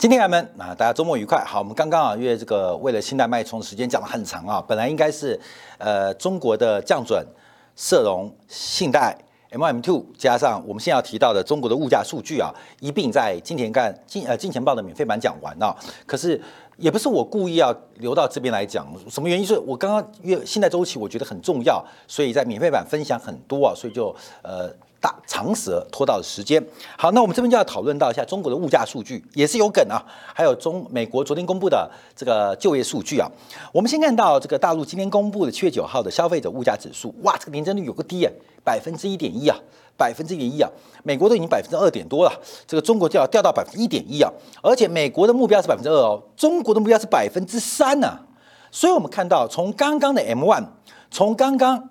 [0.00, 1.44] 今天 M 们啊，大家周末愉快。
[1.44, 4.64] 好，我们刚刚啊，因为这个为了信贷脉冲，时间讲得很长啊。
[4.66, 5.38] 本来应该是
[5.76, 7.22] 呃中国的降准、
[7.76, 9.14] 社融、信贷
[9.50, 12.50] M M two 加上我们现在要提到的中国的物价数据啊，
[12.80, 15.76] 一并在金田干金呃金钱报的免费版讲完啊。
[16.06, 16.40] 可是
[16.80, 19.46] 也不是我故意要留到这边来讲，什么原因？
[19.46, 24.68] 是我刚刚因为信贷周期我觉得很重要，所以在免费版分享很多啊，所以就呃。
[25.02, 26.62] 大长舌拖到了时间，
[26.98, 29.96] 好，那我们这边就要讨论到一下中国的物价数据，也是有梗啊，
[30.34, 33.26] 还有中美国昨天公布的这个就业数据啊。
[33.72, 38.30] 我们先看到这个大陆今天公布的七月九号的消费者物价指数，哇，这个年增率有个低啊，
[38.62, 39.56] 百分之一点一啊，
[40.00, 40.70] 百分之一点一啊，
[41.04, 42.32] 美国都已经百分之二点多了，
[42.66, 48.18] 这个中国就要掉到百分之一点一啊，而且美国的目标是百分之二哦，中国的目标是百分之三呢，
[48.70, 50.66] 所以我们看到从刚刚的 M one，
[51.10, 51.90] 从刚刚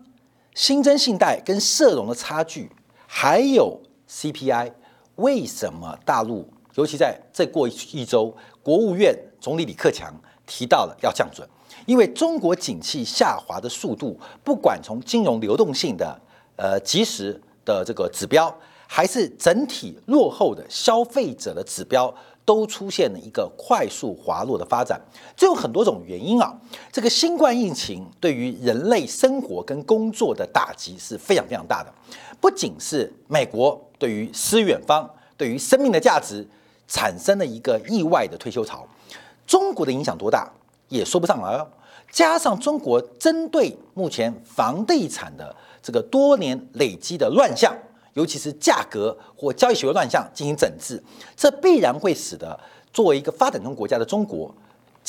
[0.55, 2.71] 新增信贷跟社融的差距。
[3.11, 4.71] 还有 CPI，
[5.15, 10.13] 为什么大陆，尤其在这过一周，国务院总理李克强
[10.45, 11.47] 提到了要降准？
[11.87, 16.21] 因为中国景气下滑的速度，不管从金融流动性的
[16.55, 18.53] 呃及时的这个指标，
[18.87, 22.13] 还是整体落后的消费者的指标。
[22.45, 24.99] 都出现了一个快速滑落的发展，
[25.37, 26.51] 这有很多种原因啊。
[26.91, 31.93] 这个新冠疫情对于人类生活跟工作的打击是非常非常大的，
[32.41, 36.43] 不仅是美国对于诗远方、对于生命的价值
[36.87, 38.83] 产生了一个意外的退休潮，
[39.45, 40.51] 中国的影响多大
[40.87, 41.63] 也说不上来。
[42.11, 47.75] 加上中国针对目前房地产的这个多年累积的乱象。
[48.15, 51.01] 尤其是价格或交易行为乱象进行整治，
[51.37, 52.59] 这必然会使得
[52.91, 54.53] 作为一个发展中国家的中国。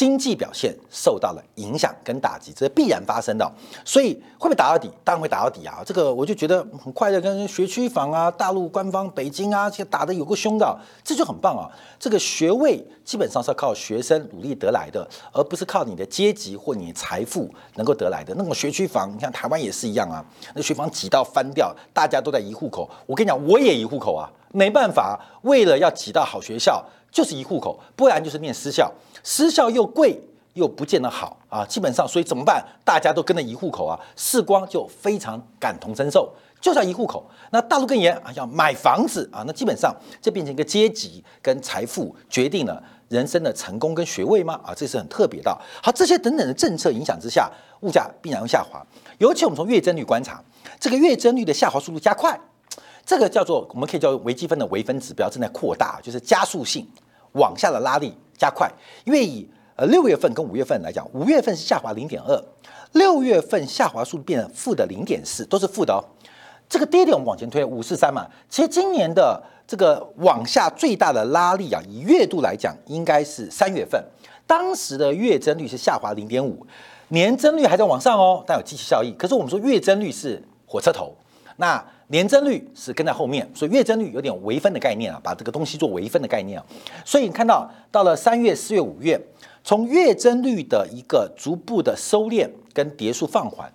[0.01, 3.47] 经济表现受到了影响跟打击，这是必然发生的，
[3.85, 4.91] 所以会不会打到底？
[5.05, 5.83] 当然会打到底啊！
[5.85, 10.75] 这个我就觉得很快的，跟学区房啊、大陆官方、北京啊，这打的有个凶的，
[11.05, 11.69] 这就很棒啊！
[11.99, 18.35] 这个学位基本上是要靠学生努力得来的，而不是靠你的阶级或你财富能够得来的。
[18.39, 20.25] 那种学区房，你看台湾也是一样啊，
[20.55, 22.89] 那学房挤到翻掉，大家都在移户口。
[23.05, 26.83] 我跟你讲，我也移户口啊，没办法，为了要挤到好学校。
[27.11, 30.21] 就是一户口，不然就是念私校，私校又贵
[30.55, 31.65] 又不见得好啊。
[31.67, 32.65] 基本上，所以怎么办？
[32.85, 33.99] 大家都跟着一户口啊。
[34.17, 37.25] 世光就非常感同身受，就叫一户口。
[37.51, 39.43] 那大陆更严啊，要买房子啊。
[39.47, 44.61] 那基本上这变成一个阶级跟财富决定了人生的成功跟学位吗？
[44.65, 45.57] 啊，这是很特别的。
[45.83, 47.51] 好，这些等等的政策影响之下，
[47.81, 48.81] 物价必然会下滑。
[49.19, 50.43] 尤其我们从月增率观察，
[50.79, 52.39] 这个月增率的下滑速度加快。
[53.11, 56.87] 这个叫做我们可以叫微积分的微分指标正在扩大，就是加速性
[57.33, 58.71] 往下的拉力加快。
[59.05, 62.41] 因为以呃六月份跟五月份来讲，五月份是下滑零点二，
[62.93, 65.99] 六月份下滑速度变成负的零点四，都是负的哦。
[66.69, 74.01] 这个跌点我们往前推五四三嘛，其实今年的这个往下最大的拉力啊，以月度来讲，应该是三月份，
[74.47, 76.65] 当时的月增率是下滑零点五，
[77.09, 79.11] 年增率还在往上哦，但有机器效益。
[79.19, 81.13] 可是我们说月增率是火车头，
[81.57, 81.85] 那。
[82.11, 86.67] 年增率是跟在后面，所以月增率有点微分的概念啊，把这个东西做微分的概念啊。
[87.05, 89.21] 所以你看到到了三月、四月、五月，
[89.63, 93.73] 从月增率的一个逐步的收敛跟跌数放缓，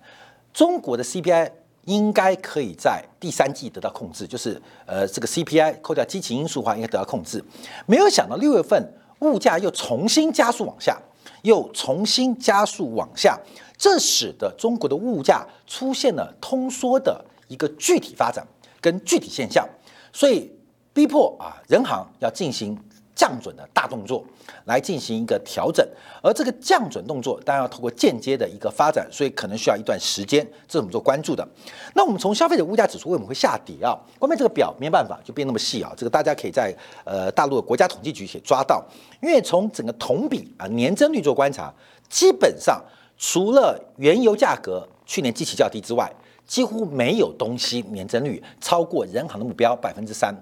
[0.52, 1.50] 中国的 CPI
[1.86, 7.42] 应该可以在第三季得到控制，就是呃这个 CPI 扣掉基情因素的话，应该得到控制。
[7.86, 11.00] 没有想到六月份物价又重新加速往下，
[11.40, 13.40] 又重新加速往下，
[13.78, 17.24] 这使得中国的物价出现了通缩的。
[17.48, 18.46] 一个具体发展
[18.80, 19.68] 跟具体现象，
[20.12, 20.50] 所以
[20.92, 22.76] 逼迫啊人行要进行
[23.14, 24.24] 降准的大动作，
[24.66, 25.86] 来进行一个调整。
[26.22, 31.46] 而这个降准动作当然要透过间接的一个发展，所以可能需要一段时间，这是我们做关注的。
[31.94, 33.96] 那我们从消费者物价指数为什么会下跌啊？
[34.18, 38.84] 关面这个表没办法就变那么细啊，这个大家可以在呃大陆的国家统计局写抓到，
[39.22, 41.72] 因为从整个同比啊年增率做观察，
[42.08, 42.82] 基本上
[43.16, 46.12] 除了原油价格去年基期较低之外。
[46.46, 50.32] 几乎没有东西年增率超过人行的目标百分之三，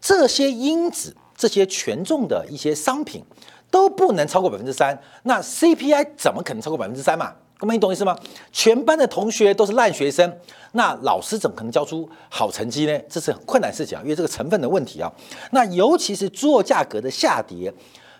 [0.00, 3.22] 这些因子、这些权重的一些商品
[3.70, 7.32] 都不能超过百分之三，那 CPI 怎么可能超过百分之三嘛？
[7.58, 8.18] 各位，你懂意思吗？
[8.50, 10.36] 全班的同学都是烂学生，
[10.72, 12.98] 那老师怎么可能教出好成绩呢？
[13.08, 15.08] 这是很困难的事情啊，因为这个成分的问题啊。
[15.52, 17.72] 那尤其是猪肉价格的下跌，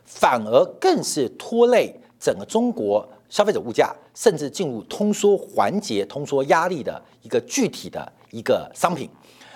[0.05, 3.05] 反而更是拖累整个中国。
[3.33, 9.09] 消费者物价甚至进入通缩环节、通缩压力的一个具体的一个商品，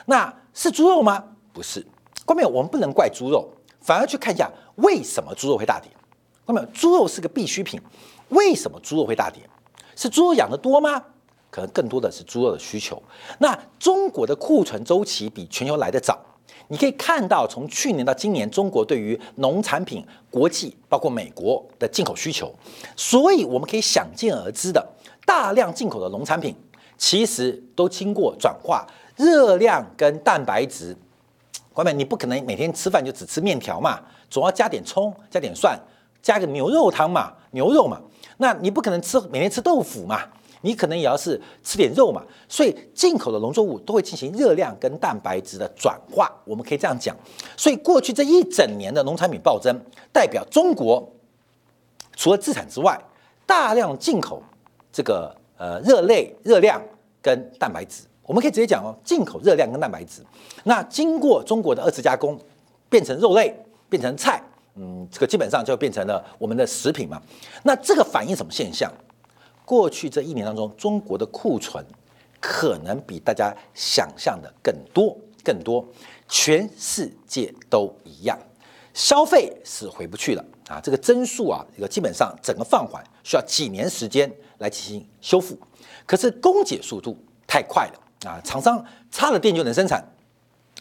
[0.06, 1.22] 那是猪肉吗？
[1.52, 1.86] 不是。
[2.24, 2.48] 关没有？
[2.48, 3.46] 我们不能怪猪肉，
[3.82, 5.90] 反而去看一下为什么猪肉会大跌。
[6.46, 6.66] 关没有？
[6.72, 7.78] 猪肉是个必需品，
[8.30, 9.42] 为什么猪肉会大跌？
[9.94, 11.04] 是猪肉养的多吗？
[11.50, 13.02] 可能更多的是猪肉的需求。
[13.38, 16.18] 那中国的库存周期比全球来的早，
[16.68, 22.52] 你可以看到，从去年到今年，中国对于农产品国际包括美国的进口需求，
[22.96, 24.84] 所以我们可以想见而知的，
[25.24, 26.54] 大量进口的农产品
[26.98, 28.86] 其实都经过转化，
[29.16, 30.96] 热量跟蛋白质。
[31.74, 35.78] 外面，你不可能每天吃饭就只吃面条嘛，总要加点葱，加点蒜，
[36.22, 38.00] 加个牛肉汤嘛，牛肉嘛。
[38.38, 40.22] 那你不可能吃每天吃豆腐嘛。
[40.62, 47.16] 你可能也要是吃点肉嘛，所以进口的农作物都会进行热量跟蛋白质的转化，我们可以这样讲。
[47.56, 49.78] 所以过去这一整年的农产品暴增，
[50.12, 51.08] 代表中国
[52.16, 52.98] 除了自产之外，
[53.46, 54.42] 大量进口
[54.92, 56.82] 这个呃热类、热量
[57.22, 58.02] 跟蛋白质。
[58.24, 60.20] 我们可以直接讲哦，进口热量跟蛋白质，
[60.64, 62.36] 那经过中国的二次加工，
[62.88, 63.54] 变成肉类，
[63.88, 64.42] 变成菜，
[64.74, 67.22] 嗯，这个基本上就变成了我们的食品嘛。
[67.62, 68.92] 那这个反映什么现象？
[69.66, 71.84] 过去这一年当中，中国的库存
[72.40, 75.84] 可能比大家想象的更多更多，
[76.28, 78.38] 全世界都一样，
[78.94, 80.80] 消费是回不去了啊！
[80.80, 85.58] 这个增速啊，这个基本上整个放缓，需要几年时间来进行修复。
[86.06, 90.04] 可是供给速度太快了啊，厂商插了电就能生产，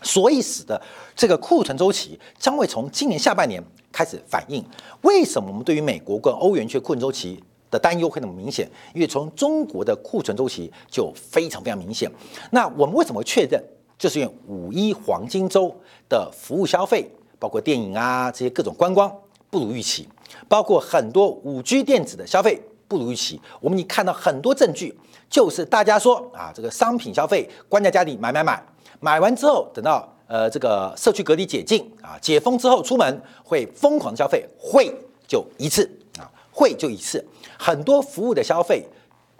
[0.03, 0.79] 所以使得
[1.15, 4.63] 这个库存周期将会从今年下半年开始反应。
[5.01, 7.43] 为什么我们对于美国跟欧元区库存周期？
[7.75, 12.09] 的担忧会那么明显，因为从中国的库存周期就非常非常明显。
[12.51, 13.61] 那我们为什么确认？
[13.97, 15.73] 就是因为五一黄金周
[16.09, 19.09] 的服务消费，包括电影啊这些各种观光
[19.49, 20.07] 不如预期，
[20.49, 23.39] 包括很多五 G 电子的消费不如预期。
[23.61, 24.93] 我们已看到很多证据，
[25.29, 28.61] 就是大家说啊，这个商品消费关在家里买买买，
[28.99, 34.93] 买完之后等到呃这个社区隔离解禁啊解封之后出门会疯狂消费，会
[35.25, 35.89] 就一次
[36.19, 37.25] 啊会就一次。
[37.57, 38.85] 很多服务的消费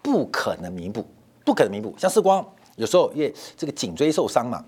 [0.02, 1.06] 不可能弥补，
[1.44, 1.94] 不可能弥补。
[1.98, 2.46] 像世光
[2.76, 4.64] 有时候因为这个颈椎受伤嘛，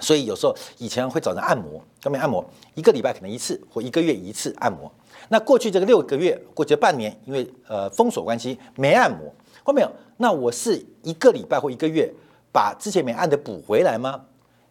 [0.00, 2.44] 所以有时候以前会找人按摩，专门按摩，
[2.74, 4.90] 一个礼拜可能一次或一个月一次按摩。
[5.28, 9.32] 那过去这个六个月，过去半年，因为呃封锁关系没按摩，
[9.62, 9.86] 后面
[10.16, 12.12] 那我是一个礼拜或一个月
[12.52, 14.24] 把之前没按的补回来吗？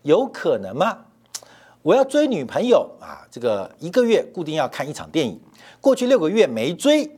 [0.04, 1.06] 有可能吗？
[1.84, 5.40] 我要追女朋友啊，这个一个月固定要看一场电影，
[5.80, 7.12] 过去六个月没追。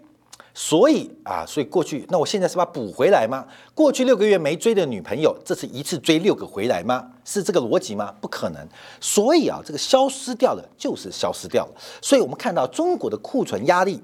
[0.53, 3.45] 所以啊，所以过去那我现在是把补回来吗？
[3.73, 7.09] 过去六个月没追的女朋友，这次一次追六个回来吗？
[7.23, 8.13] 是这个逻辑吗？
[8.19, 8.67] 不可能。
[8.99, 11.71] 所以啊，这个消失掉了就是消失掉了。
[12.01, 14.01] 所以我们看到中国的库存压力，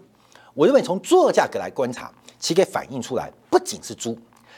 [0.53, 2.09] 我认为从猪肉价格来观察，
[2.39, 4.18] 其实可以反映出来，不仅是猪，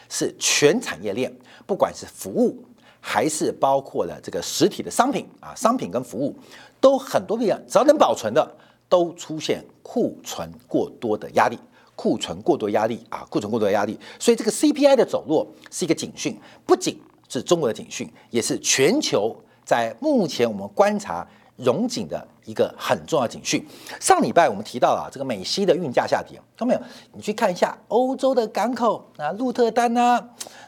[0.10, 1.34] 是全产业链，
[1.66, 2.63] 不管是服务
[3.00, 6.36] 还是包括了这个实体的商品啊，商品跟服务
[6.80, 8.56] 都很多地方只要能保存的，
[8.88, 11.57] 都出现库存过多的压力。
[11.98, 19.36] 库存过多压力啊，库存过多压力，所以这个 CPI 的走弱是一个警讯，不仅是中国的警讯，也是全球
[19.66, 23.66] 在目前我们观察融景的一个很重要警讯。
[24.00, 26.82] 上礼拜我们提到了这个美西的运价下跌，看到没有？
[27.14, 30.24] 你去看一下欧洲的港口啊，鹿特丹啊，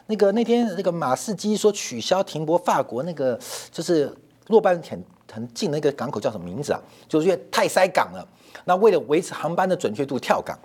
[0.06, 3.38] 那个那天那个马士基说取消停泊法国那个
[3.70, 4.12] 就是
[4.48, 6.80] 诺班很很近那个港口叫什么名字啊？
[7.08, 8.26] 就是因为太塞港了，
[8.64, 10.58] 那为了维持航班的准确度跳港。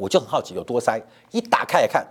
[0.00, 0.98] 我就很好奇有多塞，
[1.30, 2.06] 一打开来看，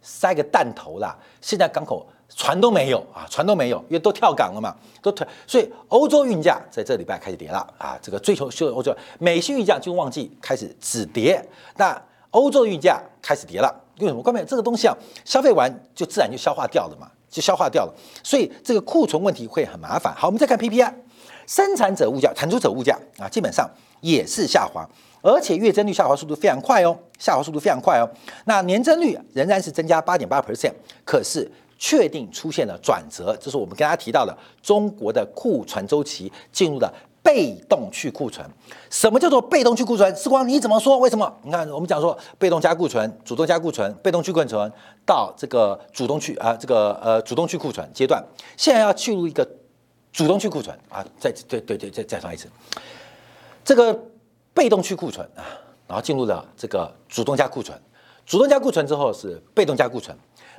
[0.00, 1.14] 塞个弹头啦！
[1.42, 5.26] 现在港口船都没有啊，船都没有，因为都跳港了嘛，都跳。
[5.46, 11.46] 所以欧洲运价在这礼拜开始跌了啊，这个追求修欧洲美系运价就旺季开始止跌，
[11.76, 12.00] 那
[12.30, 14.22] 欧洲运价开始跌了，因为什么？
[14.22, 14.96] 关键这个东西啊，
[15.26, 17.92] 消费完就自然就消化掉了嘛，就消化掉了，
[18.24, 20.14] 所以这个库存问题会很麻烦。
[20.16, 20.94] 好，我们再看 PPI，
[21.46, 23.68] 生产者物价、产出者物价啊，基本上
[24.00, 24.88] 也是下滑。
[25.22, 28.08] 而且月增率下滑速度非常快哦，下滑速度非常快哦。
[28.46, 30.72] 那年增率仍然是增加八点八 percent，
[31.04, 38.46] 可是确定出现了转折，这是我们跟大家提到的中国的库存周期进入了被动去库存。
[38.88, 40.14] 什么叫做被动去库存？
[40.16, 40.98] 时光你怎么说？
[40.98, 41.30] 为什么？
[41.42, 44.72] 你看我们讲说被动加库存、主动加库存、被动去库存
[45.04, 48.24] 到这个主动去啊，这个呃主动去库存阶段，
[48.56, 49.46] 现在要进入一个
[50.12, 52.48] 主动去库存啊，再对对对再再说一次，
[53.62, 53.98] 这个。
[54.52, 55.44] 被动去库存啊，
[55.86, 57.80] 然后进入了这个主动加库存，
[58.26, 60.16] 主动加库存之后是被动加库存，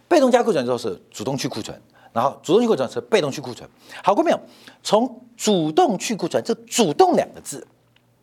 [0.08, 1.80] 被动加库存之后是主动去库存，
[2.14, 3.70] 然后主动去库存是被动去库存。
[4.04, 4.40] 好过没有？
[4.82, 7.66] 从主动去库存，这“主动”两个字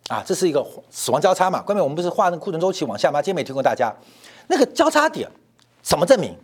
[0.08, 1.60] 啊，这是一个死亡交叉嘛？
[1.62, 3.20] 关键我们不是画那个库存周期往下吗？
[3.20, 3.94] 今天没提供大家
[4.46, 5.30] 那个交叉点，
[5.82, 6.34] 怎么证明？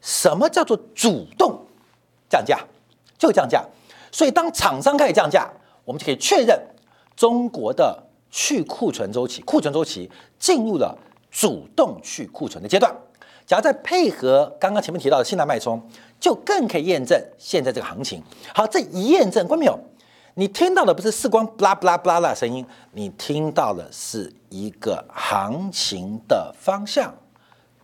[0.00, 1.60] 什么叫做主动
[2.28, 2.58] 降价？
[3.18, 3.64] 就降价。
[4.12, 5.50] 所以当厂商开始降价，
[5.84, 6.60] 我们就可以确认
[7.16, 8.04] 中国的。
[8.30, 10.96] 去库存周期，库存周期进入了
[11.30, 12.94] 主动去库存的阶段。
[13.46, 15.82] 假如再配合刚刚前面提到的信贷脉冲，
[16.20, 18.22] 就更可以验证现在这个行情。
[18.54, 19.78] 好，这一验证，关没有？
[20.34, 27.12] 你听到的不是四光布拉布拉布拉的声音，你听到的是一个行情的方向。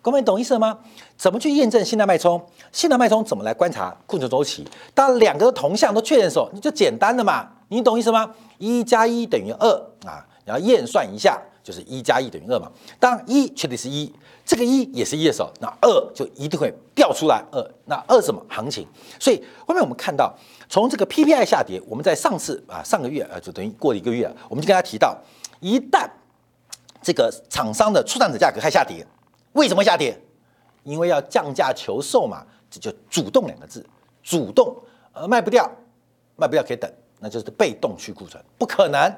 [0.01, 0.79] 各位懂意思了吗？
[1.17, 2.41] 怎么去验证信贷脉冲？
[2.71, 4.65] 信贷脉冲怎么来观察库存周期？
[4.95, 8.33] 当两个同向都确认的时候，你就简单的嘛，你懂意思吗？
[8.59, 9.69] 一加一等于二
[10.07, 12.71] 啊，然后验算一下，就是一加一等于二嘛。
[12.99, 14.11] 当一确定是一，
[14.45, 17.61] 这个一也是一的时候，那二就一定会掉出来二。
[17.85, 18.87] 那二什么行情？
[19.21, 20.35] 所以后面我们看到，
[20.69, 25.19] 从这个 PPI 下跌，我们在上次啊上个月啊就等于过了一个月，我们就跟他提到，
[25.61, 26.09] 一旦
[27.03, 29.07] 这个厂商的出厂者价格还下跌。
[29.53, 30.19] 为什么下跌？
[30.85, 33.85] 因为要降价求售嘛，这就主动两个字，
[34.23, 34.77] 主动，
[35.13, 35.69] 呃，卖不掉，
[36.37, 36.89] 卖不掉可以等，
[37.19, 39.13] 那就是被动去库存，不可能，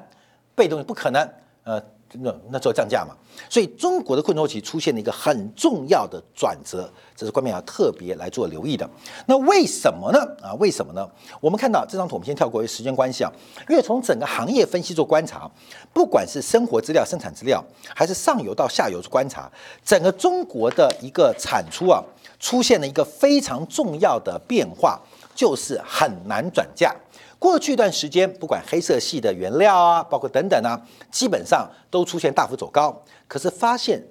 [0.59, 1.21] 被动不可能，
[1.63, 1.81] 呃。
[2.13, 3.15] 那那做降价嘛，
[3.47, 8.89] 所以中国的困周期出现了一个很重要的转折，这是关面要特别来做留意的。
[9.27, 10.19] 那为什么呢？
[10.41, 11.07] 啊，为什么呢？
[11.39, 13.31] 我们看到这张图，我们先跳过，为时间关系啊。
[13.69, 15.47] 因为从整个行业分析做观察，
[15.93, 17.63] 不管是生活资料、生产资料，
[17.95, 19.47] 还是上游到下游做观察，
[19.85, 22.03] 整个中国的一个产出啊，
[22.39, 24.99] 出现了一个非常重要的变化，
[25.35, 26.91] 就是很难转嫁。
[27.39, 30.79] 过去一段时间，不管黑色系的原料啊，包括等等啊，
[31.09, 33.01] 基本上都出现大幅走高。
[33.27, 34.03] 可是发现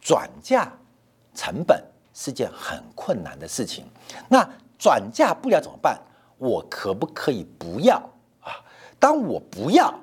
[0.00, 0.70] 转嫁
[1.34, 1.80] 成本
[2.12, 3.84] 是件很困难的事情。
[4.28, 4.44] 那
[4.76, 5.98] 转嫁不了怎么办？
[6.36, 7.96] 我可不可以不要
[8.40, 8.50] 啊？
[8.98, 9.94] 当我不要，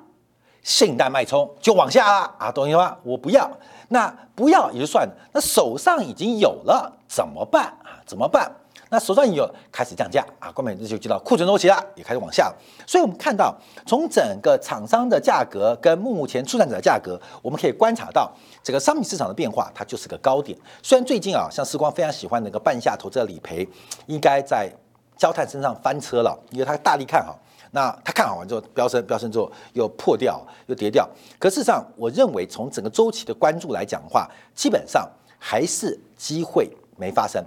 [0.62, 2.96] 信贷脉冲就往下了啊，懂意思吗？
[3.02, 3.50] 我不要，
[3.88, 5.12] 那不要也就算了。
[5.32, 8.00] 那手上已经有了怎么办啊？
[8.06, 8.50] 怎么办？
[8.88, 12.52] 那手上有开始降价啊，关美这就知道库存周期了，也开始往下。
[12.86, 18.30] 所以，我们看到从整个厂商的价格跟目前出产者的价格，我们可以观察到
[18.62, 20.58] 整个商品市场的变化，它就是个高点。
[20.82, 23.66] 虽然最近啊，像时光非常喜欢那个半夏投资的理赔，
[24.06, 24.70] 应该在
[25.16, 27.38] 焦炭身上翻车了，因为他大力看好。
[27.74, 31.08] 那他看好完之后，飙升，飙升之后又破掉，又跌掉。
[31.38, 37.42] 可事实上，我认为从整个周期的关注来讲的话，基本上还是机会没发生。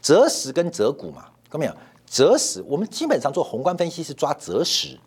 [0.00, 1.72] 择时跟择股嘛，看到没有？
[2.06, 4.98] 择时我们基本上做宏观分析是抓择时，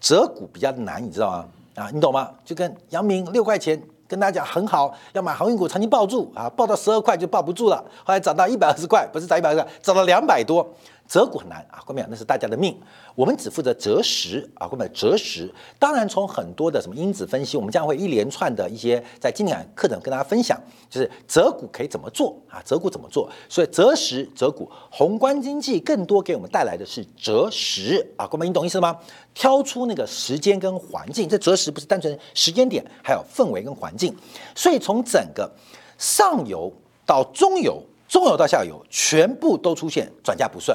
[0.00, 1.48] 择股比较难，你知道吗？
[1.74, 2.30] 啊，你懂吗？
[2.44, 10.68] 就跟杨明六块钱跟大家讲很好，要买航运股，长期抱住啊，抱到十二块就抱不住了，后来涨到一百二十块，不是涨一百二十块，涨到两百多。
[11.12, 12.74] 择股很难啊，后面那是大家的命，
[13.14, 15.52] 我们只负责择时啊，后面择时。
[15.78, 23.30] 当然，从很多的什么因子分析，我们将会一连串的一些在经典课程跟大家分享，就是择股可以怎么做啊，择股怎么做。
[23.46, 28.98] 所以择时择股，宏观经济更多给我们带来的是择时啊，各位你懂意思吗？
[29.34, 34.16] 挑出那个时间跟环境，这择时不是单纯时间点，还有氛围跟环境。
[34.54, 35.52] 所以从整个
[35.98, 36.72] 上游
[37.04, 40.74] 到中游，中游到下游，全部都出现转价不顺。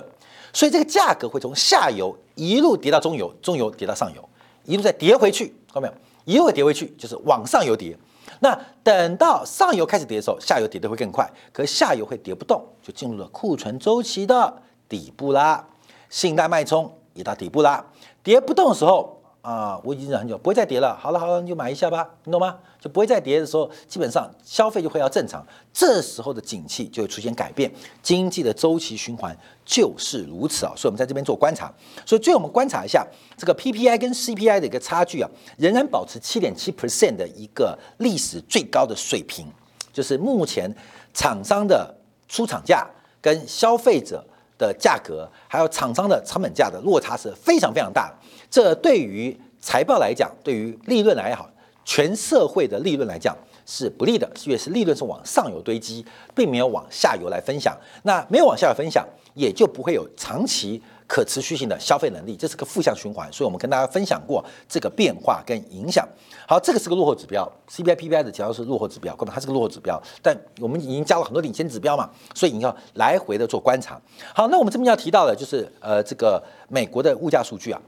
[0.58, 4.30] 所以这个价格会从下游一路跌到中游，中游跌到上游，
[4.64, 5.94] 一路再跌回去，看到没有？
[6.26, 7.96] 一路跌回去就是往上游跌。
[8.40, 14.52] 那等到上游开始跌的时候，下游跌的会更快，可是下游会跌不动，就进入了库存周期的
[14.90, 15.64] 底部啦。
[16.10, 17.86] 信贷脉冲也到底部啦，
[18.24, 19.17] 跌不动的时候。
[19.48, 20.94] 啊，我已经忍很久，不会再跌了。
[21.00, 22.58] 好了好了，你就买一下吧，你懂吗？
[22.82, 27.72] 就不会再跌的时候，基本上消费就会要正常，这时候的景气就会出现改变，
[28.04, 30.74] 经济的周期循环就是如此啊。
[30.76, 31.74] 所以我们在这边做观察，
[32.06, 39.48] 所以最后我们观察一下这个 PPI 跟 CPI 的一个差距啊，仍然保持七点七 percent 的一个历史最高的水平，
[39.94, 40.70] 就是目前
[41.14, 41.96] 厂商的
[42.28, 42.86] 出厂价
[43.22, 44.22] 跟消费者
[44.58, 48.27] 的价格，还有厂商的成本价的落差是非常非常大的。
[48.50, 51.50] 这对于财报来讲，对于利润来好，
[51.84, 53.36] 全社会的利润来讲
[53.66, 57.78] 是不利的，因为是利润是往上游堆积，并没有往下游来分享。
[58.04, 63.32] 那没有往下游分享，也就不会有长期可持续性的消费能力，这是个负向循环。
[63.32, 66.08] 所以我们跟大家分享过这个变化跟影响。
[66.48, 70.02] 好，这个是个落后指标，CPI、PPI 的主要是落后指标，根本它是个落后指标。
[70.22, 74.00] 但我们已经加了很多领先指标嘛，所以你要来回的做观察。
[74.34, 77.82] 好，那我们这边要提到的就是呃，这个美国的物价数据啊。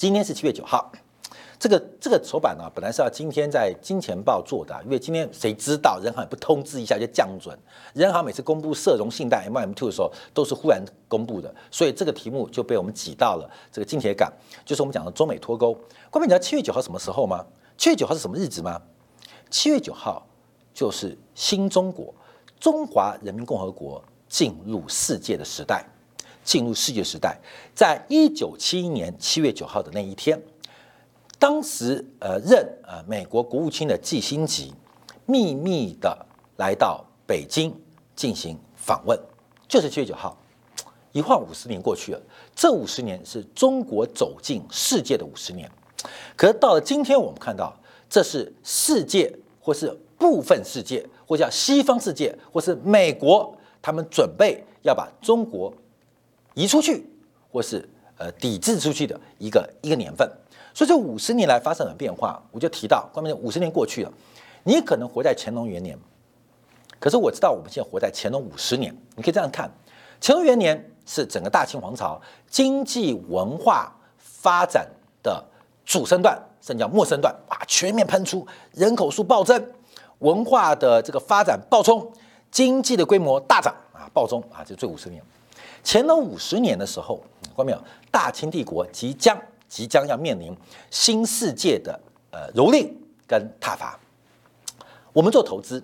[0.00, 0.90] 今天是七月九号，
[1.58, 7.54] 这个这个手板呢，本来是要今天在金钱报做的，因为今天谁知道人行也不通知一下就降准，
[7.92, 14.32] 人行每次公布社融信贷 M M two 的时候都是忽然公布的，所以这个题目就被我们挤到了这个金铁港，
[14.64, 15.74] 就是我们讲的中美脱钩。
[16.10, 17.44] 关键你知道七月九号什么时候吗？
[17.76, 18.80] 七月九号是什么日子吗？
[19.50, 20.26] 七月九号
[20.72, 22.14] 就是新中国，
[22.58, 25.84] 中华人民共和国进入世界的时代。
[26.44, 27.38] 进入世界时代，
[27.74, 30.40] 在一九七一年七月九号的那一天，
[31.38, 34.74] 当时呃任呃美国国务卿的季辛吉
[35.26, 37.74] 秘密的来到北京
[38.16, 39.18] 进行访问，
[39.68, 40.36] 就是七月九号。
[41.12, 42.22] 一晃五十年过去了，
[42.54, 45.68] 这五十年是中国走进世界的五十年。
[46.36, 47.76] 可是到了今天，我们看到
[48.08, 55.74] 这是世界，或是部分世界，或叫西方世界，或是美国，他们准备要把中国
[56.60, 57.08] 移出去，
[57.50, 57.88] 或是
[58.18, 60.30] 呃抵制出去的一个一个年份。
[60.74, 64.12] 所以这五十年来发生了变化，我就提到，关键五十年过去了，
[64.64, 65.98] 你可能活在乾隆元年，
[66.98, 68.94] 可是我知道我们现在活在乾隆五十年。
[69.16, 69.70] 你可以这样看，
[70.20, 70.86] 乾隆元年。
[71.06, 74.88] 是整个大清皇朝经济文化发展
[75.24, 75.44] 的
[75.84, 79.60] 主升段，甚至叫末升段，哇，全面喷出，人口数暴增，
[80.20, 82.08] 文化的这个发展暴冲，
[82.48, 85.20] 经济的规模大涨啊，暴冲啊，这最五十年。
[85.84, 87.78] 乾隆五十年的时候，看到没有？
[88.10, 90.56] 大清帝国即将即将要面临
[90.90, 91.98] 新世界的
[92.30, 92.90] 呃蹂躏
[93.26, 93.98] 跟挞伐。
[95.12, 95.80] 我们做投资，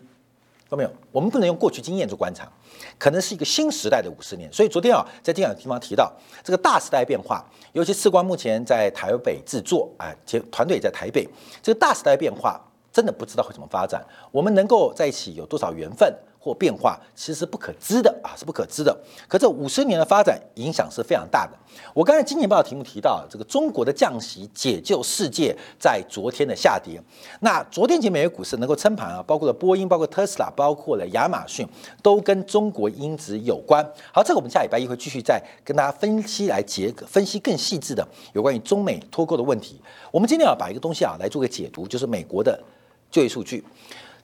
[0.69, 0.91] 看到没有？
[1.13, 2.51] 我们不能用过去经验做观察。
[2.99, 6.13] 可能是一个新时代的五十年，所以昨天啊，在这样的地方提到
[6.45, 11.27] 这个大时代变化，尤其次光目前在台北制作，啊，结团队在台北，
[11.63, 12.61] 这个大时代变化
[12.93, 16.15] 真的不知道会怎么发展，我们能够在一起有多少缘分？
[16.47, 18.97] 或变化其实是不可知的啊，是不可知的。
[19.27, 21.53] 可这五十年的发展影响是非常大的。
[21.93, 27.03] 我刚才今年报的题目提到，这个中国的降息解救世界，在昨天的下跌。
[27.41, 31.67] 那昨天前美国股市能够撑盘啊，包括了波音、包括特斯拉、包括了亚马逊，
[32.01, 33.85] 都跟中国因子有关。
[34.13, 39.81] 好，这个我们下礼拜一会继续再跟大家分析来结分析更细致的有关于中美脱钩的问题。
[40.13, 42.63] 我们今天要把一个东西啊来做个解读，就是美国的
[43.11, 43.65] 就业数据。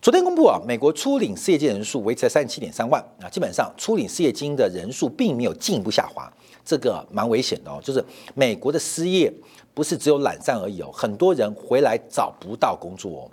[0.03, 6.29] 昨天公布啊，美国初领失业金人数维持在三十七点三万啊，基本上初领失业金的人数并没有进一步下滑，
[6.65, 7.79] 这个蛮危险的哦。
[7.81, 8.05] 就是
[8.35, 9.33] 美国的失业
[9.73, 13.31] 不是只有懒散而已哦，很多人回来找不到工作哦，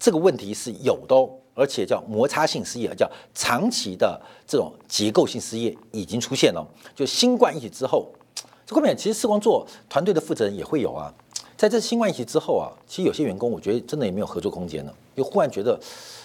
[0.00, 6.66] 这个问题是有的哦，而且叫摩擦性失业，叫长期的这种结构性失业已经出现了。
[6.96, 8.12] 就新冠疫情之后，
[8.66, 11.14] 这后面其实视光做团队的负责人也会有啊。
[11.58, 15.76] 在这新冠疫情之后啊，其实有些员工我觉得真的也没有合作空间了，又忽然觉得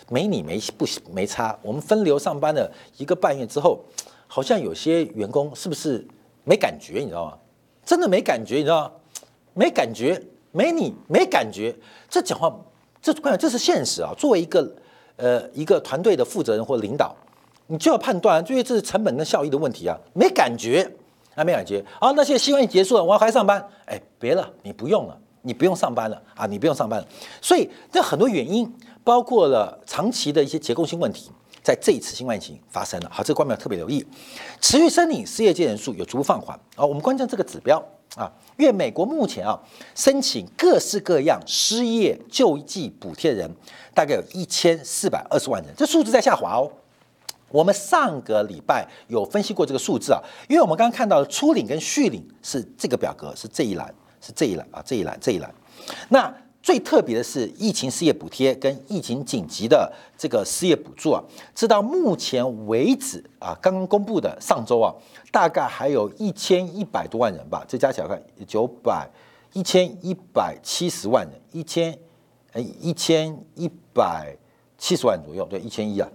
[0.07, 1.57] 没你没不没差。
[1.63, 3.79] 我们分流上班了一个半月之后，
[4.27, 6.05] 好像有些员工是不是
[6.43, 6.99] 没感觉？
[6.99, 7.37] 你知道吗？
[7.83, 8.91] 真的没感觉，你知道吗？
[9.55, 11.75] 没感觉，没你没感觉。
[12.07, 12.55] 这讲话，
[13.01, 14.13] 这关键这是现实啊。
[14.15, 14.75] 作为一个
[15.15, 17.15] 呃一个团队的负责人或领导，
[17.65, 19.97] 你就要判断，因为这是成本跟效益的问题啊。
[20.13, 20.87] 没感觉，
[21.33, 21.83] 啊没感觉。
[21.99, 25.19] 好，那现在新冠疫情结束了，我要还上班，哎，别了，你不用了。
[25.43, 26.45] 你不用上班了啊！
[26.45, 27.07] 你不用上班了，
[27.41, 31.29] 所以这很多原因，包括了长期的一些结构性问题，
[31.61, 33.09] 在这一次新冠疫情发生了。
[33.13, 34.05] 好，这个观众特别留意，
[34.61, 36.85] 持续申领失业金人数有逐步放缓啊。
[36.85, 37.77] 我们关注这个指标
[38.15, 39.59] 啊，因为美国目前啊
[39.93, 43.49] 申请各式各样失业救济补贴人
[43.93, 46.71] 大概有一千四百二十万人，这数字在下滑哦。
[47.49, 53.93] 我们上个礼拜有分析过这个数字啊，因为我们刚刚看到的初领跟续领是这个表格，是这一栏。
[54.23, 55.53] 是这一栏啊，这一栏，这一栏。
[56.07, 61.21] 那最特别的是疫情失业补贴跟疫情紧急的这个失业补助啊，
[61.53, 64.95] 直到目前为止啊，刚刚公布的上周啊，
[65.29, 69.05] 大概还有一千一百多万人吧，这加起来看九百
[69.51, 71.93] 一千一百七十万人，一千
[72.53, 74.33] 呃一千一百
[74.77, 76.09] 七十万左右，对，一千一啊，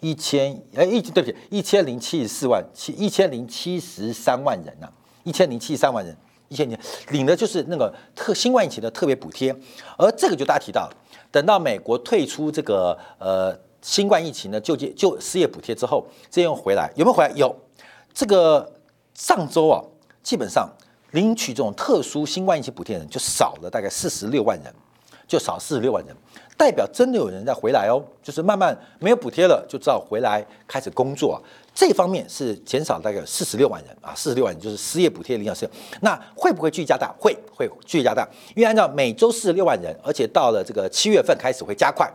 [0.00, 4.90] 一千哎一对不起，一千零七十四万七一千零七十三万人呐，
[5.24, 6.16] 一千零七十三万人。
[6.50, 6.78] 一千年
[7.10, 9.54] 领的就是那个特新冠疫情的特别补贴，
[9.96, 10.90] 而这个就大家提到，
[11.30, 17.30] 等到美国退出这个呃新冠疫情的就业就失业补贴之后，这又回来有没有回来？
[17.36, 17.54] 有，
[18.12, 18.68] 这个
[19.14, 19.80] 上周啊，
[20.24, 20.68] 基本上
[21.12, 24.74] 领取这种特殊新冠疫情补贴的人就少了大概四十六万人，
[25.28, 26.16] 就少四十六万人。
[26.58, 31.42] 代表真的有人在回来哦，就是慢慢没有补贴了，就知道回来开始工作。
[31.74, 35.68] 这方面是减少大概四十六万人啊，四十六万人就是失业补贴领养是。
[36.02, 37.14] 那会不会继续加大？
[37.18, 38.28] 会，会继续加大。
[38.54, 42.10] 因为按照每周四十六万人，而且到了这个七月份开始会加快，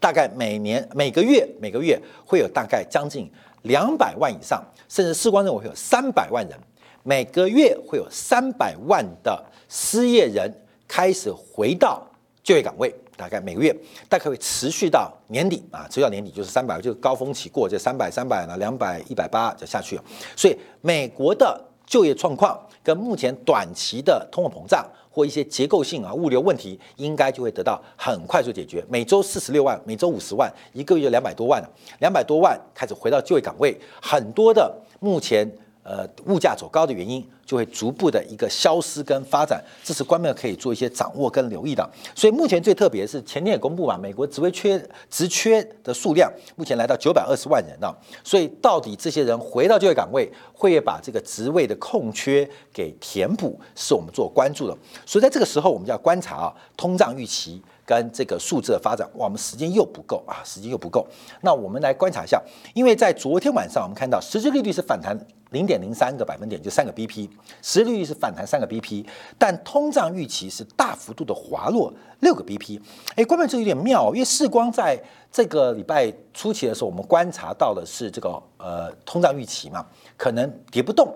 [0.00, 3.30] 大概每年每个月每个月会有大概将近
[3.62, 6.58] 两百万以上，甚至视光认为会有三百万人，
[7.02, 10.52] 每个月会有三百万的失业人
[10.88, 12.02] 开始回到
[12.42, 12.92] 就业岗位。
[13.16, 13.74] 大概每个月
[14.08, 20.04] 大概会持续到年底啊，持续到年底就是三百，就是高峰期过，这三百、三百呢，两百、一百八就下去了。
[20.36, 28.84] 所以美国的就业状况跟目前短期的通货膨胀或一些结构性啊物流问题，应该就会得到很快速解决。
[28.88, 31.62] 每周四十六万，每周五十万，一个月两百多万，
[32.00, 35.50] 两百多万开始回到就业岗位，很多的目前
[35.88, 41.88] 呃，物价走高的原因就会逐步的一个消失跟发展，这是官媒可以做一些掌握跟留意的。
[42.12, 44.76] 所以目前最特别是前天也公布嘛，美国职位缺
[45.08, 47.96] 职缺的数量目前来到九百二十万人了。
[48.24, 54.76] 所以到底这些人回到就业岗位，会把这个职位的空缺给填补，是我们做关注的。
[55.06, 57.62] 所以在这个时候，我们就要观察啊，通胀预期。
[57.88, 61.06] 跟这个数字的发展，哇，我们时间又不够啊，时间又不够。
[61.42, 62.42] 那我们来观察一下，
[62.74, 65.16] 因为在昨天晚上，我们看到实际利率是反弹
[65.50, 67.28] 零点零三个百分点，就三个 BP，
[67.62, 69.06] 实际利率是反弹三个 BP，
[69.38, 72.80] 但通胀预期是大幅度的滑落六个 BP。
[73.14, 81.14] 哎，关键这有点妙，因为世光在这个礼拜初期的时候，我们观察到的是这个呃通胀预期嘛，可能跌不动，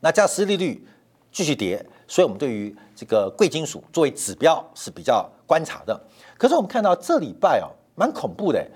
[0.00, 0.86] 那加实质利率
[1.30, 1.84] 继续跌。
[2.08, 5.96] 所以，我们对于这个贵金属作为指标是比较观察的。
[6.36, 8.68] 可是，我们看到这礼拜哦，蛮恐怖的，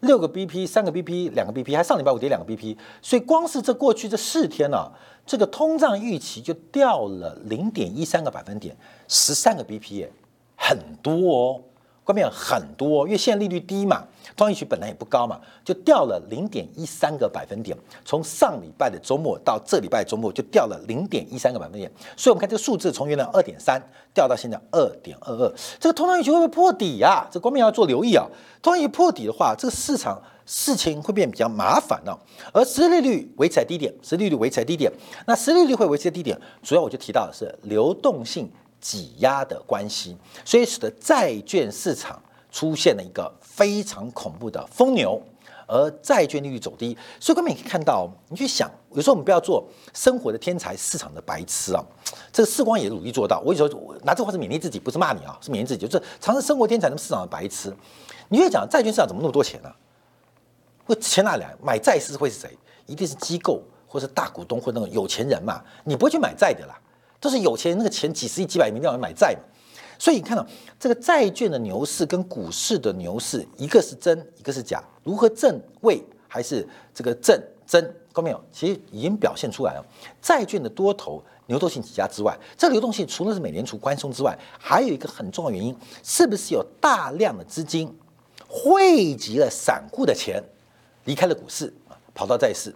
[0.00, 2.76] 六个 BP，三个 BP，两个 BP，还上礼拜五跌两个 BP。
[3.02, 4.90] 所以，光是这过去这四天呢，
[5.26, 8.76] 这个通胀预期就掉了零点一三个百分点，
[9.08, 10.06] 十三个 BP，
[10.56, 11.60] 很多哦。
[12.08, 14.02] 关面很多，因为现在利率低嘛，
[14.34, 17.76] 通胀预期本来也不高嘛，就掉了零点一三个百分点。
[18.02, 21.92] 从上礼拜的周末到这礼拜周末，就掉了零点一三个百分点。
[22.16, 23.78] 所以，我们看这个数字从原来二点三
[24.14, 27.28] 掉到现在二点二二，这个通胀预期会不会破底呀？
[27.30, 28.26] 这关面要做留意啊。
[28.62, 32.18] 通胀预期破底的话，这个市场事情会变比较麻烦了。
[32.54, 34.90] 而实利率维持在低点，实利率维持在低点，
[35.26, 38.50] 那实利率会维持在低点，主要我就提到的是流动性。
[38.80, 45.20] 挤压的关系，所以使得债券市场出现了一个非常恐怖的疯牛，
[45.66, 46.96] 而债券利率走低。
[47.20, 51.84] 所以，各位可以看到，你去想，有时候我们不要做生活的天才，市场的白痴啊。
[52.32, 53.40] 这个世光也努力做到。
[53.44, 57.74] 我有时候拿这话是勉励自己，不是骂你啊，是勉励自己，就是尝试生活天才，那么市场的白痴。
[58.28, 59.70] 你会讲债券市场怎么那么多钱呢？
[60.84, 61.54] 会钱哪来？
[61.62, 62.56] 买债是会是谁？
[62.86, 65.62] 一定是机构或是大股东或那种有钱人嘛？
[65.84, 66.78] 你不会去买债的啦。
[67.20, 69.40] 都是有钱人那个钱几十亿几百亿一定要买债嘛，
[69.98, 70.46] 所以你看到
[70.78, 78.44] 这个债券的牛市跟股市的牛市，一个是真，一个是假，如何正位还是这个正真，看到没有？
[78.52, 79.84] 其实已经表现出来了。
[80.22, 87.92] 债券的多头流动性极佳之外，这个流动性除了是美联储宽松之外，还有一个很重要原因，是不是有大量的资金
[88.46, 90.42] 汇集了散户的钱，
[91.04, 91.74] 离开了股市
[92.14, 92.74] 跑到债市？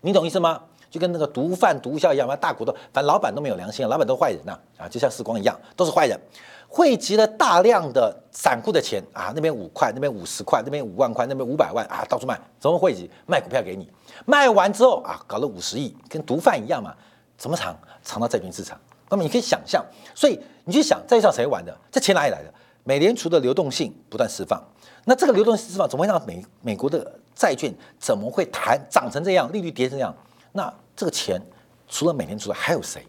[0.00, 0.62] 你懂意思吗？
[0.92, 6.20] 就跟那个毒贩毒枭一样，嘛，大股东，反正老板都没有良心，老板都是坏人呐，啊，就像时光一样，都是坏人，
[6.68, 13.10] 汇集了大量的散户的钱啊，那边五块，那边五十块，那边五万块，那边五百万啊，到处卖，怎么汇集？
[13.24, 13.90] 卖股票给你，
[14.26, 16.94] 卖完之后啊，搞了五十亿，跟毒贩一样嘛，
[17.38, 17.74] 怎么藏？
[18.02, 18.78] 藏到债券市场。
[19.08, 19.82] 那么你可以想象，
[20.14, 21.74] 所以你去想，债券谁玩的？
[21.90, 22.52] 这钱哪里来的？
[22.84, 24.62] 美联储的流动性不断释放，
[25.06, 30.14] 那这个流动性释放，怎么会让美美国的债券怎么会弹涨成这样，利率跌成这样？
[30.50, 31.40] 那这个钱
[31.88, 33.04] 除了美联储外，还有谁？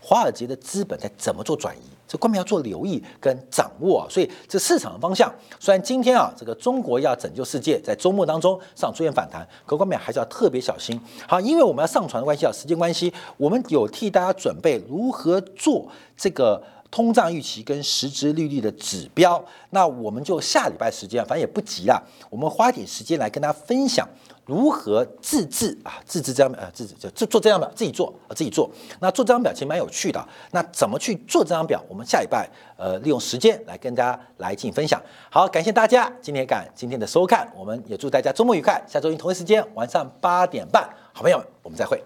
[0.00, 1.80] 华尔街的资本在怎么做转移？
[2.06, 4.06] 这关键要做留意跟掌握。
[4.08, 10.98] 所以这市场的方向，虽然今天啊，这个中国要拯救世界，在周末当中上出现反弹，可关面还是要特别小心。
[11.26, 19.42] 好，因为我们要上传的关系啊，时间关系，我们有替大家准备如何做这个通胀预期跟实质利率的指标。
[19.70, 24.08] 那我们就下礼拜时间，反正也不急啦，我们花点时间来跟大家分享。
[24.46, 26.00] 如何自制啊？
[26.06, 28.70] 自制这张呃，自制就做做这张表，自己做啊，自己做。
[28.98, 30.26] 那做这张表其实蛮有趣的。
[30.52, 31.84] 那怎么去做这张表？
[31.86, 32.48] 我们下礼拜
[32.78, 34.98] 呃，利用时间来跟大家来进行分享。
[35.30, 38.82] 好，感谢大家今天感今天的收看，我们也祝大家周末愉快。
[38.88, 42.02] 下周一同一时间晚上八点半，好朋友们，我们再会。